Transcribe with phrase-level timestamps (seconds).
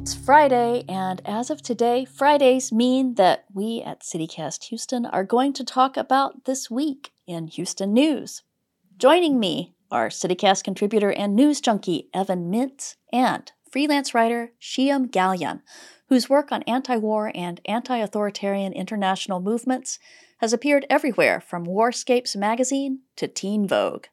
[0.00, 5.52] It's Friday, and as of today, Fridays mean that we at CityCast Houston are going
[5.52, 8.42] to talk about this week in Houston news.
[8.96, 15.60] Joining me are CityCast contributor and news junkie Evan Mintz and freelance writer Shiyam Galyon,
[16.08, 19.98] whose work on anti war and anti authoritarian international movements
[20.38, 24.06] has appeared everywhere from Warscapes magazine to Teen Vogue.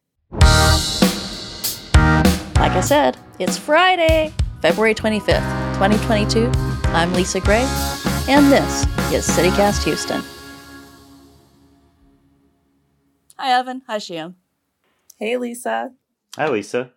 [2.58, 5.57] Like I said, it's Friday, February 25th.
[5.78, 6.52] 2022.
[6.86, 7.62] I'm Lisa Gray,
[8.28, 8.82] and this
[9.14, 10.24] is CityCast Houston.
[13.38, 13.84] Hi, Evan.
[13.86, 14.34] Hi, Shiyam.
[15.20, 15.92] Hey, Lisa.
[16.36, 16.94] Hi, Lisa.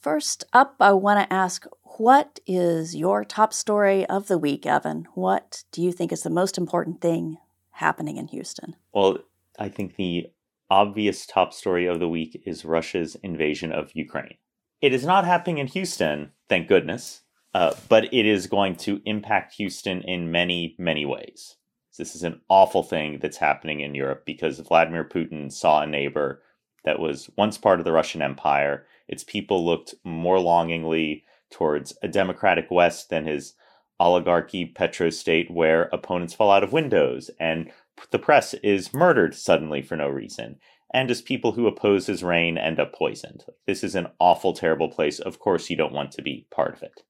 [0.00, 5.08] First up, I want to ask what is your top story of the week, Evan?
[5.14, 7.36] What do you think is the most important thing
[7.72, 8.76] happening in Houston?
[8.92, 9.18] Well,
[9.58, 10.28] I think the
[10.70, 14.36] obvious top story of the week is Russia's invasion of Ukraine.
[14.80, 17.22] It is not happening in Houston, thank goodness.
[17.52, 21.56] Uh, but it is going to impact Houston in many, many ways.
[21.98, 26.42] This is an awful thing that's happening in Europe because Vladimir Putin saw a neighbor
[26.84, 28.86] that was once part of the Russian Empire.
[29.08, 33.54] Its people looked more longingly towards a democratic West than his
[33.98, 37.70] oligarchy petrostate where opponents fall out of windows and
[38.12, 40.58] the press is murdered suddenly for no reason.
[40.94, 43.44] And as people who oppose his reign end up poisoned.
[43.66, 45.20] This is an awful, terrible place.
[45.20, 47.02] Of course, you don't want to be part of it.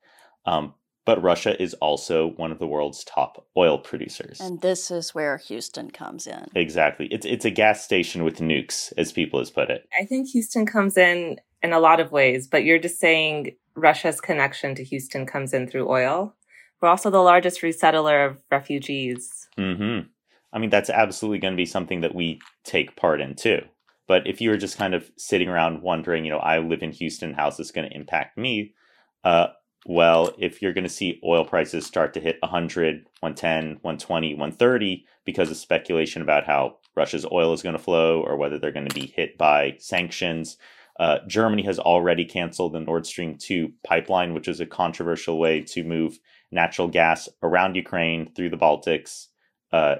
[0.46, 0.74] Um,
[1.06, 4.38] but Russia is also one of the world's top oil producers.
[4.40, 6.46] And this is where Houston comes in.
[6.54, 7.06] Exactly.
[7.10, 9.88] It's it's a gas station with nukes, as people has put it.
[9.98, 14.20] I think Houston comes in in a lot of ways, but you're just saying Russia's
[14.20, 16.34] connection to Houston comes in through oil.
[16.80, 19.48] We're also the largest resettler of refugees.
[19.58, 20.08] Mm-hmm.
[20.52, 23.60] I mean, that's absolutely going to be something that we take part in too.
[24.08, 26.90] But if you were just kind of sitting around wondering, you know, I live in
[26.92, 28.74] Houston, how's this going to impact me?
[29.22, 29.48] Uh,
[29.86, 35.06] well, if you're going to see oil prices start to hit 100, 110, 120, 130
[35.24, 38.88] because of speculation about how Russia's oil is going to flow or whether they're going
[38.88, 40.58] to be hit by sanctions.
[40.98, 45.62] Uh, Germany has already canceled the Nord Stream 2 pipeline, which is a controversial way
[45.62, 46.18] to move
[46.50, 49.28] natural gas around Ukraine through the Baltics
[49.72, 49.96] uh,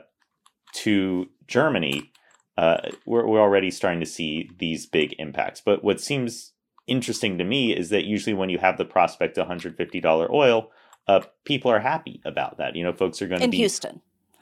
[0.75, 2.13] to Germany.
[2.59, 5.63] Uh, we're, we're already starting to see these big impacts.
[5.63, 6.53] But what seems
[6.91, 10.71] interesting to me is that usually when you have the prospect of $150 oil,
[11.07, 12.77] uh, people are happy about that.
[12.77, 14.01] You know, folks are going to be in Houston.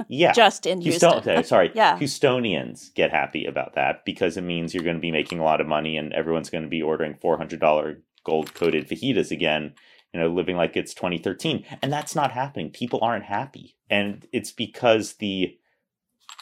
[0.09, 1.12] Yeah, just in Houston.
[1.12, 1.44] Houston.
[1.44, 5.41] sorry, yeah, Houstonians get happy about that because it means you're going to be making
[5.41, 8.88] a lot of money, and everyone's going to be ordering four hundred dollar gold coated
[8.88, 9.75] fajitas again.
[10.15, 12.70] You know, living like it's 2013, and that's not happening.
[12.70, 15.59] People aren't happy, and it's because the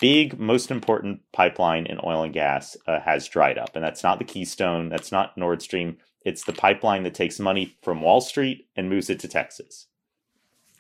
[0.01, 3.75] big, most important pipeline in oil and gas uh, has dried up.
[3.75, 5.99] And that's not the Keystone, that's not Nord Stream.
[6.25, 9.87] It's the pipeline that takes money from Wall Street and moves it to Texas.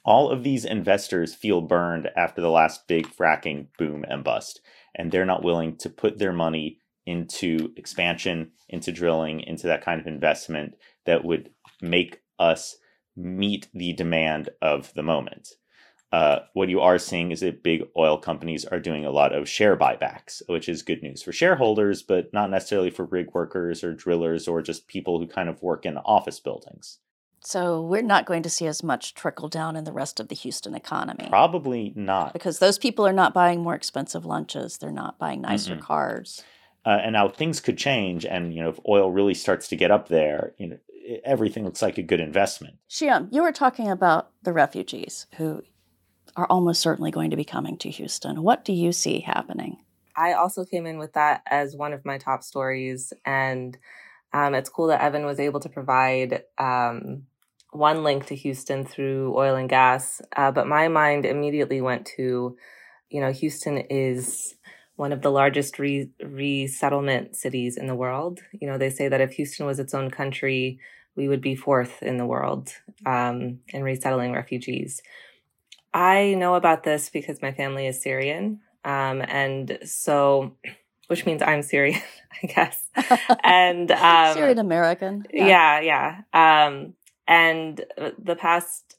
[0.04, 4.60] All of these investors feel burned after the last big fracking boom and bust,
[4.94, 10.00] and they're not willing to put their money into expansion, into drilling, into that kind
[10.00, 10.74] of investment
[11.06, 11.50] that would
[11.80, 12.76] make us
[13.16, 15.48] meet the demand of the moment.
[16.16, 19.46] Uh, what you are seeing is that big oil companies are doing a lot of
[19.46, 23.92] share buybacks, which is good news for shareholders, but not necessarily for rig workers or
[23.92, 27.00] drillers or just people who kind of work in office buildings.
[27.42, 30.34] So we're not going to see as much trickle down in the rest of the
[30.34, 31.26] Houston economy.
[31.28, 32.32] Probably not.
[32.32, 36.42] Because those people are not buying more expensive lunches, they're not buying nicer mm cars.
[36.86, 39.90] Uh, and now things could change, and you know if oil really starts to get
[39.90, 40.78] up there, you know
[41.24, 42.76] everything looks like a good investment.
[42.88, 45.62] Shiyam, you were talking about the refugees who
[46.36, 48.42] are almost certainly going to be coming to Houston.
[48.42, 49.78] What do you see happening?
[50.14, 53.12] I also came in with that as one of my top stories.
[53.24, 53.76] And
[54.32, 57.24] um, it's cool that Evan was able to provide um,
[57.70, 60.20] one link to Houston through oil and gas.
[60.36, 62.56] Uh, but my mind immediately went to,
[63.10, 64.54] you know, Houston is
[64.96, 68.40] one of the largest re- resettlement cities in the world.
[68.52, 70.78] You know, they say that if Houston was its own country,
[71.14, 72.72] we would be fourth in the world
[73.04, 75.02] um, in resettling refugees.
[75.96, 78.60] I know about this because my family is Syrian.
[78.84, 80.54] Um, and so,
[81.06, 82.02] which means I'm Syrian,
[82.42, 82.88] I guess.
[83.42, 85.24] and um, Syrian American.
[85.32, 86.20] Yeah, yeah.
[86.34, 86.66] yeah.
[86.66, 86.92] Um,
[87.26, 87.82] and
[88.18, 88.98] the past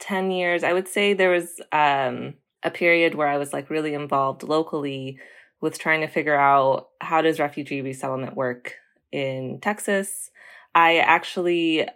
[0.00, 2.34] 10 years, I would say there was um,
[2.64, 5.20] a period where I was like really involved locally
[5.60, 8.74] with trying to figure out how does refugee resettlement work
[9.12, 10.32] in Texas.
[10.74, 11.86] I actually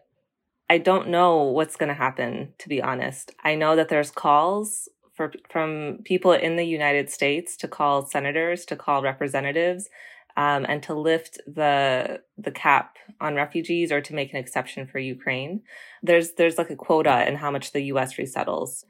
[0.71, 3.33] I don't know what's going to happen, to be honest.
[3.43, 8.65] I know that there's calls for from people in the United States to call senators,
[8.67, 9.89] to call representatives,
[10.37, 14.99] um, and to lift the the cap on refugees or to make an exception for
[14.99, 15.63] Ukraine.
[16.03, 18.17] There's there's like a quota in how much the U.S.
[18.19, 18.85] resettles,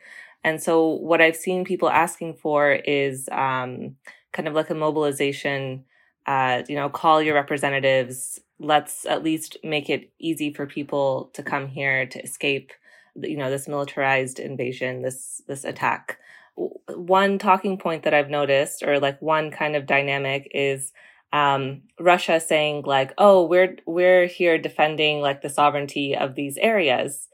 [0.45, 3.97] and so what I've seen people asking for is um,
[4.33, 5.85] kind of like a mobilization.
[6.27, 8.39] Uh, you know, call your representatives.
[8.59, 12.73] Let's at least make it easy for people to come here to escape,
[13.15, 16.19] you know, this militarized invasion, this this attack.
[16.57, 20.93] One talking point that I've noticed, or like one kind of dynamic, is
[21.33, 27.29] um, Russia saying like, "Oh, we're we're here defending like the sovereignty of these areas,"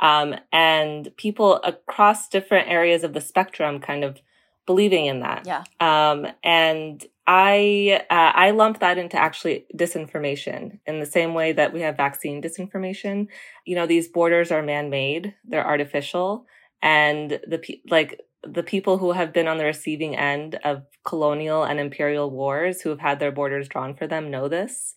[0.00, 4.20] um, and people across different areas of the spectrum kind of
[4.70, 5.42] believing in that.
[5.46, 5.64] Yeah.
[5.80, 11.72] Um, and I uh, I lump that into actually disinformation in the same way that
[11.72, 13.26] we have vaccine disinformation.
[13.64, 16.46] You know, these borders are man made; they're artificial,
[16.80, 21.80] and the like the people who have been on the receiving end of colonial and
[21.80, 24.94] imperial wars who have had their borders drawn for them know this.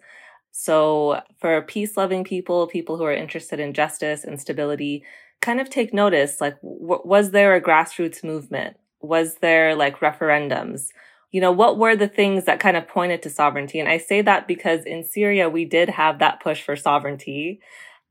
[0.52, 5.04] So, for peace loving people, people who are interested in justice and stability,
[5.42, 8.78] kind of take notice like, w- was there a grassroots movement?
[9.04, 10.88] Was there like referendums?
[11.32, 13.80] You know, what were the things that kind of pointed to sovereignty?
[13.80, 17.60] And I say that because in Syria, we did have that push for sovereignty.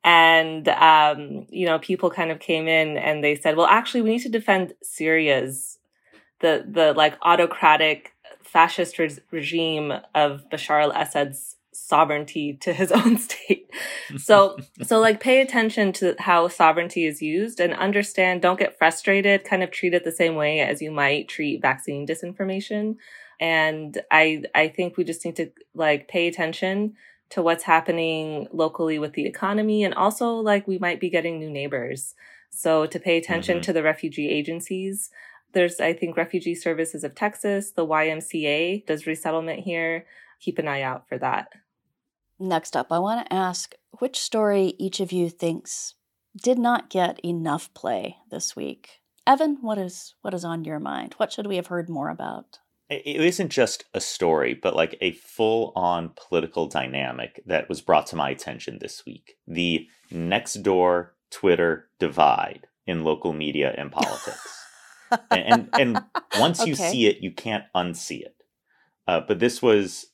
[0.05, 4.11] And, um, you know, people kind of came in and they said, well, actually, we
[4.11, 5.79] need to defend Syria's,
[6.41, 8.13] the, the like autocratic
[8.43, 11.57] fascist re- regime of Bashar al-Assad's
[11.93, 13.71] sovereignty to his own state.
[14.17, 19.45] So, so like pay attention to how sovereignty is used and understand, don't get frustrated,
[19.45, 22.97] kind of treat it the same way as you might treat vaccine disinformation.
[23.39, 26.95] And I, I think we just need to like pay attention
[27.31, 31.51] to what's happening locally with the economy and also like we might be getting new
[31.51, 32.15] neighbors.
[32.49, 33.63] So to pay attention mm-hmm.
[33.63, 35.11] to the refugee agencies.
[35.53, 40.07] There's, I think, Refugee Services of Texas, the YMCA does resettlement here.
[40.41, 41.49] Keep an eye out for that.
[42.43, 45.95] Next up, I want to ask which story each of you thinks
[46.37, 49.01] did not get enough play this week.
[49.25, 51.15] Evan, what is what is on your mind?
[51.19, 52.59] What should we have heard more about?
[52.91, 58.09] it isn't just a story, but like a full on political dynamic that was brought
[58.09, 59.37] to my attention this week.
[59.47, 64.67] The next door Twitter divide in local media and politics.
[65.31, 66.05] and, and, and,
[66.41, 66.71] once okay.
[66.71, 68.37] you see it, you can't unsee it.
[69.07, 70.07] Uh, but this was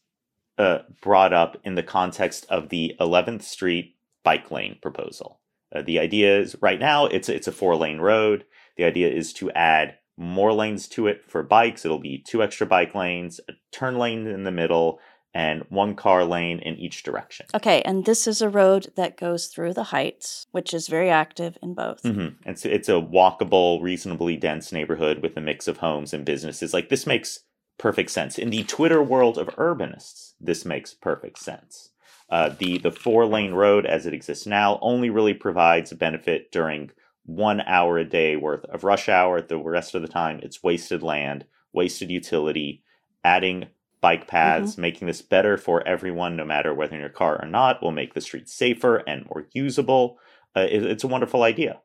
[0.58, 5.40] uh, brought up in the context of the 11th Street bike lane proposal.
[5.74, 8.44] Uh, the idea is right now it's it's a four lane road.
[8.76, 11.84] The idea is to add more lanes to it for bikes.
[11.84, 14.98] It'll be two extra bike lanes, a turn lane in the middle,
[15.34, 17.46] and one car lane in each direction.
[17.54, 21.58] Okay, and this is a road that goes through the Heights, which is very active
[21.62, 22.02] in both.
[22.02, 22.42] Mm-hmm.
[22.44, 26.72] And so it's a walkable, reasonably dense neighborhood with a mix of homes and businesses.
[26.72, 27.40] Like this makes
[27.78, 28.38] perfect sense.
[28.38, 31.90] In the Twitter world of urbanists, this makes perfect sense.
[32.30, 36.52] Uh, the the four lane road as it exists now only really provides a benefit
[36.52, 36.90] during
[37.24, 39.40] one hour a day worth of rush hour.
[39.40, 42.82] The rest of the time, it's wasted land, wasted utility,
[43.24, 43.68] adding
[44.00, 44.82] bike paths, mm-hmm.
[44.82, 48.14] making this better for everyone, no matter whether in your car or not, will make
[48.14, 50.18] the streets safer and more usable.
[50.56, 51.80] Uh, it, it's a wonderful idea.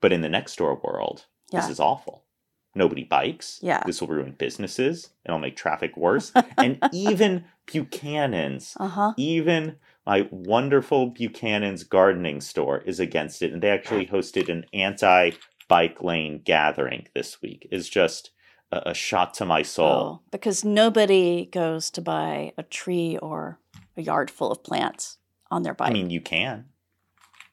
[0.00, 1.60] But in the next door world, yeah.
[1.60, 2.24] this is awful.
[2.74, 3.58] Nobody bikes.
[3.62, 3.82] Yeah.
[3.84, 5.10] This will ruin businesses.
[5.24, 6.32] It'll make traffic worse.
[6.56, 9.14] and even Buchanan's, uh-huh.
[9.16, 9.76] even
[10.06, 15.32] my wonderful Buchanan's gardening store is against it, and they actually hosted an anti
[15.68, 17.66] bike lane gathering this week.
[17.70, 18.30] Is just
[18.72, 19.88] a, a, shot to my soul.
[19.92, 23.58] Oh, because nobody goes to buy a tree or
[23.96, 25.18] a yard full of plants
[25.50, 25.90] on their bike.
[25.90, 26.66] I mean, you can.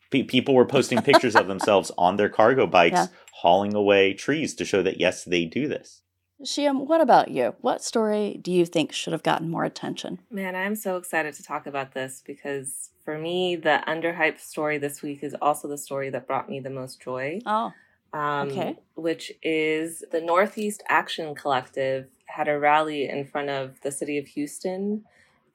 [0.09, 3.07] P- people were posting pictures of themselves on their cargo bikes yeah.
[3.41, 6.01] Hauling away trees to show that yes, they do this.
[6.43, 7.55] Shiyam, what about you?
[7.61, 10.19] What story do you think should have gotten more attention?
[10.29, 15.01] Man, I'm so excited to talk about this because for me, the underhyped story this
[15.01, 17.39] week is also the story that brought me the most joy.
[17.45, 17.73] Oh,
[18.13, 18.75] um, okay.
[18.95, 24.27] Which is the Northeast Action Collective had a rally in front of the city of
[24.27, 25.03] Houston.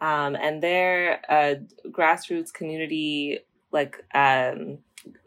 [0.01, 3.39] Um, and they're a grassroots community
[3.71, 4.79] like um,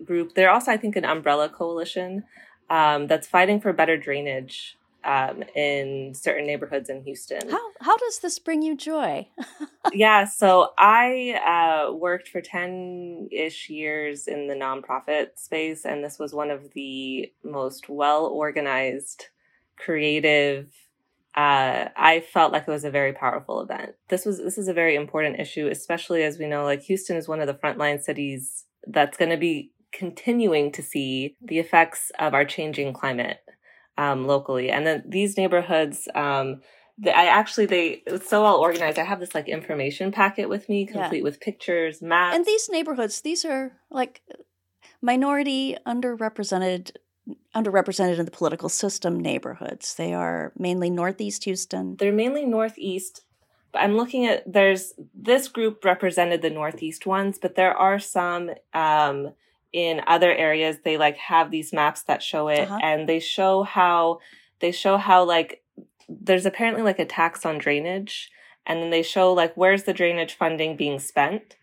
[0.04, 0.36] group.
[0.36, 2.24] They're also, I think, an umbrella coalition
[2.70, 7.50] um, that's fighting for better drainage um, in certain neighborhoods in Houston.
[7.50, 9.28] How how does this bring you joy?
[9.94, 16.18] yeah, so I uh, worked for ten ish years in the nonprofit space, and this
[16.18, 19.28] was one of the most well organized,
[19.78, 20.70] creative.
[21.36, 23.96] Uh, I felt like it was a very powerful event.
[24.08, 27.28] This was this is a very important issue, especially as we know, like Houston is
[27.28, 32.34] one of the frontline cities that's going to be continuing to see the effects of
[32.34, 33.40] our changing climate
[33.98, 34.70] um, locally.
[34.70, 36.62] And then these neighborhoods, um,
[36.98, 39.00] the, I actually they it's so well organized.
[39.00, 41.24] I have this like information packet with me, complete yeah.
[41.24, 42.36] with pictures, maps.
[42.36, 44.22] And these neighborhoods, these are like
[45.02, 46.92] minority, underrepresented
[47.56, 49.96] underrepresented in the political system neighborhoods.
[49.96, 51.96] They are mainly Northeast Houston.
[51.96, 53.24] They're mainly Northeast.
[53.72, 58.52] But I'm looking at there's this group represented the Northeast ones, but there are some
[58.74, 59.34] um,
[59.76, 60.78] in other areas.
[60.86, 62.80] They like have these maps that show it, uh-huh.
[62.82, 64.20] and they show how
[64.62, 65.62] they show how like
[66.08, 68.32] there's apparently like a tax on drainage,
[68.66, 71.58] and then they show like where's the drainage funding being spent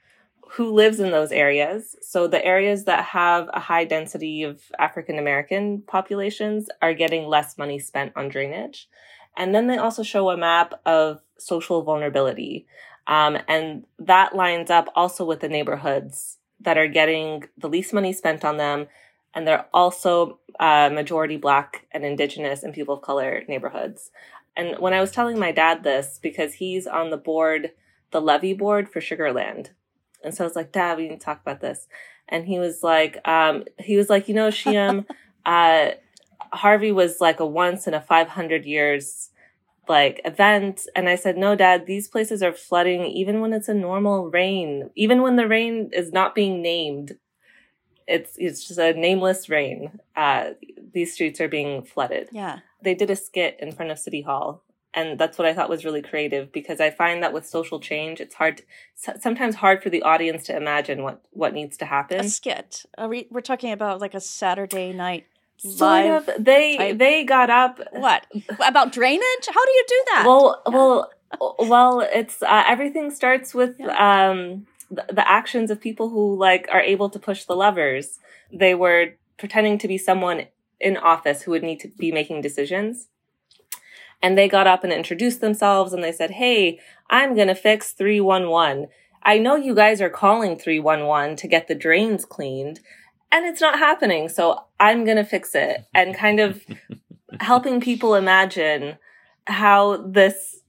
[0.51, 1.97] who lives in those areas.
[2.03, 7.57] So the areas that have a high density of African American populations are getting less
[7.57, 8.91] money spent on drainage.
[9.35, 12.67] And then they also show a map of social vulnerability.
[13.07, 18.13] Um, and that lines up also with the neighborhoods that are getting the least money
[18.13, 18.87] spent on them.
[19.35, 24.11] And they're also uh, majority Black and Indigenous and people of color neighborhoods.
[24.57, 27.71] And when I was telling my dad this, because he's on the board,
[28.11, 29.71] the levy board for Sugarland,
[30.25, 31.89] and so I was like, Dad, we need to talk about this.
[32.29, 35.07] And he was like, um, he was like, you know, Shiyam,
[35.47, 35.91] uh,
[36.53, 39.31] Harvey was like a once in a 500 years
[39.89, 40.87] like event.
[40.95, 44.91] And I said, no, dad, these places are flooding even when it's a normal rain,
[44.95, 47.19] even when the rain is not being named.
[48.07, 50.01] It's, it's just a nameless rain.
[50.17, 50.51] Uh,
[50.93, 52.29] these streets are being flooded.
[52.33, 52.61] Yeah.
[52.83, 55.85] They did a skit in front of City Hall and that's what I thought was
[55.85, 58.63] really creative because I find that with social change, it's hard,
[59.05, 62.21] to, sometimes hard for the audience to imagine what what needs to happen.
[62.21, 62.85] A skit.
[62.99, 65.27] Are we, we're talking about like a Saturday night
[65.71, 66.31] sort of.
[66.39, 67.81] They they got up.
[67.93, 68.27] What
[68.67, 69.47] about drainage?
[69.47, 70.25] How do you do that?
[70.27, 71.11] Well, well,
[71.59, 72.01] well.
[72.01, 74.31] It's uh, everything starts with yeah.
[74.31, 78.19] um, the, the actions of people who like are able to push the levers.
[78.53, 80.47] They were pretending to be someone
[80.81, 83.09] in office who would need to be making decisions
[84.23, 86.79] and they got up and introduced themselves and they said, Hey,
[87.11, 88.87] I'm going to fix 311.
[89.25, 92.81] I know you guys are calling 311 to get the drains cleaned
[93.33, 94.29] and it's not happening.
[94.29, 96.65] So I'm going to fix it and kind of
[97.41, 98.99] helping people imagine
[99.47, 100.61] how this,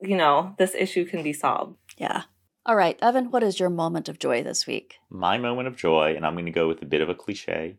[0.00, 1.76] you know, this issue can be solved.
[1.98, 2.22] Yeah.
[2.64, 4.94] All right, Evan, what is your moment of joy this week?
[5.10, 7.76] My moment of joy, and I'm going to go with a bit of a cliche,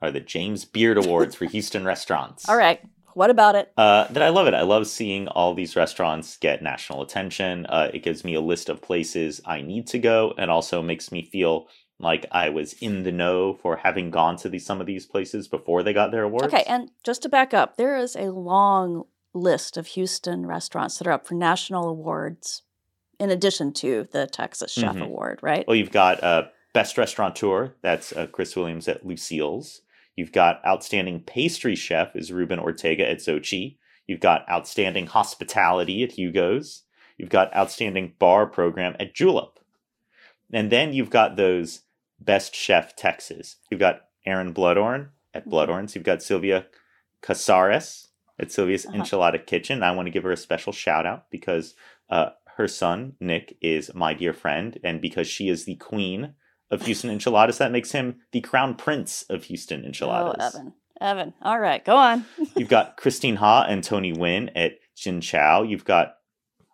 [0.00, 2.48] are the James Beard Awards for Houston restaurants.
[2.48, 2.80] All right.
[3.14, 3.72] What about it?
[3.76, 4.54] Uh, that I love it.
[4.54, 7.64] I love seeing all these restaurants get national attention.
[7.66, 11.12] Uh, it gives me a list of places I need to go, and also makes
[11.12, 14.86] me feel like I was in the know for having gone to these some of
[14.86, 16.46] these places before they got their awards.
[16.46, 21.06] Okay, and just to back up, there is a long list of Houston restaurants that
[21.06, 22.62] are up for national awards,
[23.18, 25.02] in addition to the Texas Chef mm-hmm.
[25.02, 25.66] Award, right?
[25.66, 27.74] Well, you've got uh, Best Restaurateur.
[27.82, 29.82] That's uh, Chris Williams at Lucille's.
[30.16, 33.78] You've got outstanding pastry chef is Ruben Ortega at Xochi.
[34.06, 36.82] You've got outstanding hospitality at Hugo's.
[37.16, 39.58] You've got outstanding bar program at Julep.
[40.52, 41.80] And then you've got those
[42.20, 43.56] best chef Texas.
[43.70, 45.54] You've got Aaron Bludorn at mm-hmm.
[45.54, 45.94] Bludorn's.
[45.94, 46.66] You've got Sylvia
[47.22, 48.98] Casares at Sylvia's uh-huh.
[48.98, 49.82] Enchilada Kitchen.
[49.82, 51.74] I want to give her a special shout out because
[52.10, 54.78] uh, her son, Nick, is my dear friend.
[54.82, 56.34] And because she is the queen
[56.70, 57.58] of Houston enchiladas.
[57.58, 60.54] That makes him the crown prince of Houston enchiladas.
[60.54, 60.72] Oh, Evan.
[61.00, 61.34] Evan.
[61.42, 62.24] All right, go on.
[62.56, 65.62] You've got Christine Ha and Tony Nguyen at Xin Chao.
[65.62, 66.14] You've got,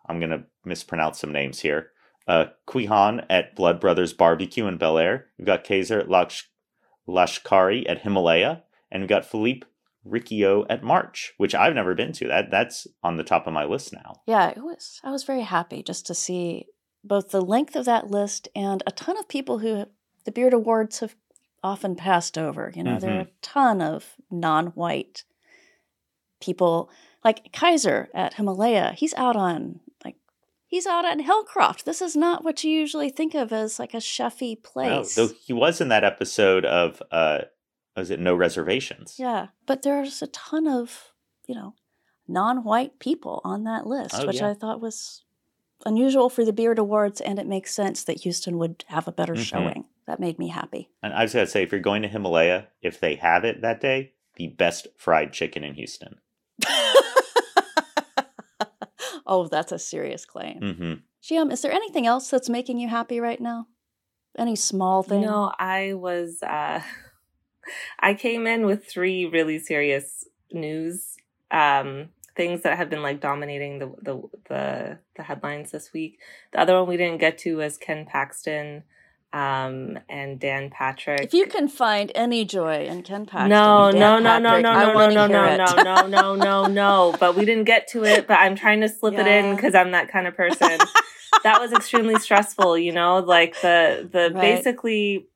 [0.07, 1.91] I'm going to mispronounce some names here,
[2.31, 5.25] uh, Quy Hoang at Blood Brothers Barbecue in Bellaire.
[5.37, 6.49] We've got Kaiser Lash-
[7.09, 8.63] Lashkari at Himalaya.
[8.91, 9.67] And we've got Philippe
[10.05, 12.29] Riccio at March, which I've never been to.
[12.29, 14.23] That That's on the top of my list now.
[14.27, 15.01] Yeah, it was.
[15.03, 16.67] I was very happy just to see
[17.03, 19.87] both the length of that list and a ton of people who
[20.25, 21.17] the Beard Awards have
[21.63, 22.73] often passed over.
[22.75, 23.01] You know, mm-hmm.
[23.01, 23.31] there are mm-hmm.
[23.31, 25.25] a ton of non white
[26.41, 26.91] people
[27.25, 28.93] like Kaiser at Himalaya.
[28.97, 29.81] He's out on
[30.71, 31.85] he's out on Hillcroft.
[31.85, 35.17] This is not what you usually think of as like a chefy place.
[35.17, 37.41] No, though he was in that episode of uh
[37.97, 39.17] was it No Reservations?
[39.19, 39.49] Yeah.
[39.67, 41.13] But there's a ton of,
[41.47, 41.75] you know,
[42.27, 44.51] non white people on that list, oh, which yeah.
[44.51, 45.25] I thought was
[45.85, 49.35] unusual for the Beard Awards, and it makes sense that Houston would have a better
[49.35, 49.43] mm-hmm.
[49.43, 49.87] showing.
[50.07, 50.89] That made me happy.
[51.03, 53.81] And I was to say, if you're going to Himalaya, if they have it that
[53.81, 56.21] day, the best fried chicken in Houston.
[59.27, 60.61] oh, that's a serious claim.
[60.61, 60.93] Mm-hmm.
[61.23, 63.67] Shiyam, is there anything else that's making you happy right now?
[64.39, 65.23] Any small thing?
[65.23, 66.43] No, I was.
[66.43, 66.81] Uh,
[68.01, 71.17] I came in with three really serious news.
[71.51, 76.19] Um, things that have been like dominating the the the, the headlines this week.
[76.53, 78.85] The other one we didn't get to was Ken Paxton
[79.33, 81.23] um, and Dan Patrick.
[81.23, 85.27] If you can find any joy in Ken Paxton, no, no, no, no, Patrick, no,
[85.27, 87.17] no, no, no, no, no, no, no, no, no.
[87.19, 88.27] But we didn't get to it.
[88.27, 90.79] But I'm trying to slip it in because I'm that kind of person.
[91.45, 92.77] that was extremely stressful.
[92.79, 94.57] You know, like the the Right.
[94.57, 95.27] basically,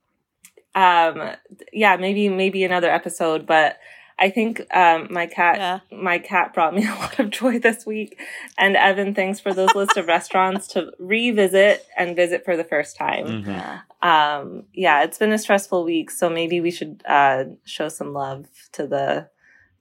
[0.74, 1.30] um,
[1.72, 3.78] yeah, maybe maybe another episode, but.
[4.18, 5.80] I think um, my cat Yeah.
[5.90, 8.18] my cat brought me a lot of joy this week.
[8.56, 12.96] And Evan, thanks for those list of restaurants to revisit and visit for the first
[12.96, 13.26] time.
[13.26, 13.46] Mhm.
[13.46, 13.80] Yeah.
[14.02, 18.46] Um, yeah, it's been a stressful week, so maybe we should uh, show some love
[18.72, 19.28] to the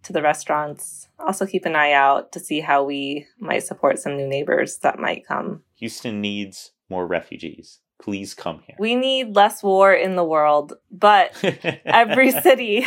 [0.04, 1.08] to the restaurants.
[1.20, 5.00] Also, keep an eye out to see how we might support some new neighbors that
[5.00, 5.64] might come.
[5.76, 7.80] Houston needs more refugees.
[8.02, 8.76] Please come here.
[8.80, 11.32] We need less war in the world, but
[11.86, 12.86] every city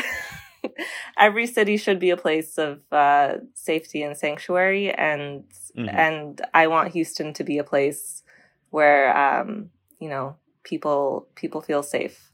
[1.19, 5.45] every city should be a place of uh, safety and sanctuary and
[5.77, 5.93] Mhm.
[5.95, 8.23] and i want houston to be a place
[8.71, 9.69] where um,
[10.01, 12.31] you know people people feel safe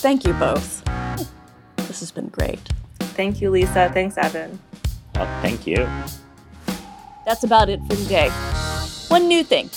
[0.00, 0.84] Thank you both.
[1.88, 2.60] This has been great.
[3.18, 4.58] thank you lisa thanks evan
[5.14, 5.76] Well, thank you.
[7.26, 8.30] That's about it for today.
[9.08, 9.70] One new thing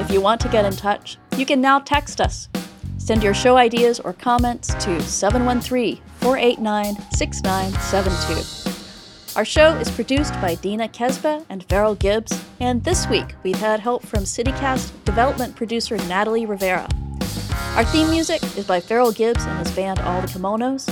[0.00, 2.48] if you want to get in touch, you can now text us.
[2.98, 9.36] Send your show ideas or comments to 713 489 6972.
[9.36, 13.80] Our show is produced by Dina Kesbeh and Farrell Gibbs, and this week we've had
[13.80, 16.88] help from CityCast development producer Natalie Rivera.
[17.76, 20.88] Our theme music is by Farrell Gibbs and his band All the Kimonos.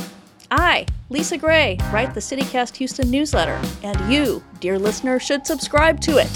[0.51, 6.19] I, Lisa Gray, write the CityCast Houston newsletter, and you, dear listener, should subscribe to
[6.19, 6.29] it.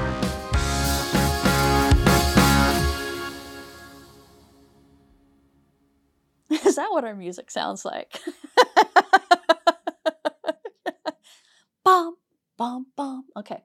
[6.92, 8.20] What our music sounds like?
[11.84, 12.16] bum,
[12.56, 13.24] bum, bum.
[13.36, 13.62] Okay.